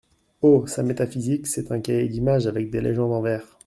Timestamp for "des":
2.71-2.81